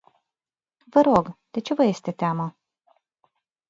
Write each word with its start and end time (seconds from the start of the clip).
Vă 0.89 1.01
rog, 1.01 1.37
de 1.51 1.59
ce 1.59 1.73
vă 1.73 1.83
este 1.83 2.11
teamă? 2.11 2.57